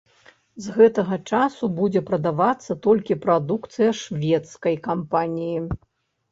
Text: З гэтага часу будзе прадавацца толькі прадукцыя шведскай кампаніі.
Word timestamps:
З 0.67 0.77
гэтага 0.77 1.19
часу 1.31 1.69
будзе 1.81 2.01
прадавацца 2.09 2.77
толькі 2.87 3.21
прадукцыя 3.27 3.89
шведскай 4.03 4.75
кампаніі. 4.91 5.57